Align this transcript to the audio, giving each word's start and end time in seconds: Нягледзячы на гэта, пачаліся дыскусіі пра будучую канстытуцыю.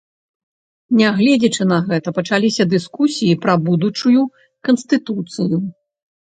Нягледзячы 1.01 1.67
на 1.73 1.77
гэта, 1.91 2.07
пачаліся 2.21 2.67
дыскусіі 2.73 3.37
пра 3.45 3.53
будучую 3.69 4.21
канстытуцыю. 4.69 5.57